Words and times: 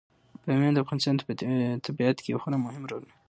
بامیان 0.43 0.73
د 0.73 0.79
افغانستان 0.85 1.15
په 1.27 1.33
طبیعت 1.85 2.17
کې 2.21 2.29
یو 2.29 2.41
خورا 2.43 2.57
مهم 2.65 2.83
رول 2.89 3.01
لري. 3.03 3.13